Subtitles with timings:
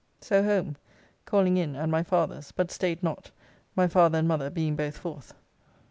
[0.19, 0.77] So home,
[1.25, 3.29] calling in at my father's, but staid not,
[3.75, 5.35] my father and mother being both forth.